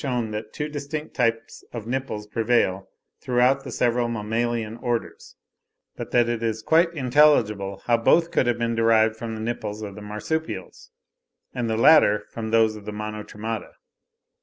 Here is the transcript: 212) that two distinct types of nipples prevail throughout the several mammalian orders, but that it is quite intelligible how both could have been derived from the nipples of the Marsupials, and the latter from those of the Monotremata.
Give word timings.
212) 0.01 0.31
that 0.31 0.51
two 0.51 0.67
distinct 0.67 1.13
types 1.13 1.63
of 1.71 1.85
nipples 1.85 2.25
prevail 2.25 2.89
throughout 3.21 3.63
the 3.63 3.69
several 3.69 4.07
mammalian 4.07 4.75
orders, 4.77 5.35
but 5.95 6.09
that 6.09 6.27
it 6.27 6.41
is 6.41 6.63
quite 6.63 6.91
intelligible 6.95 7.83
how 7.85 7.95
both 7.97 8.31
could 8.31 8.47
have 8.47 8.57
been 8.57 8.73
derived 8.73 9.15
from 9.15 9.35
the 9.35 9.39
nipples 9.39 9.83
of 9.83 9.93
the 9.93 10.01
Marsupials, 10.01 10.89
and 11.53 11.69
the 11.69 11.77
latter 11.77 12.25
from 12.31 12.49
those 12.49 12.75
of 12.75 12.85
the 12.85 12.91
Monotremata. 12.91 13.73